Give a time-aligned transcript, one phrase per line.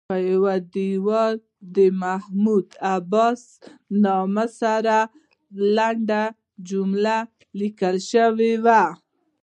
[0.07, 1.35] پر یوه دیوال
[1.75, 3.41] د محمود عباس
[4.03, 4.97] نوم سره
[5.75, 6.23] لنډه
[6.69, 7.17] جمله
[7.59, 8.83] لیکل شوې وه.